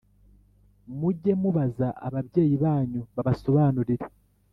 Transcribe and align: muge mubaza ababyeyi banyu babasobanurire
muge 0.99 1.33
mubaza 1.41 1.87
ababyeyi 2.07 2.55
banyu 2.63 3.01
babasobanurire 3.15 4.05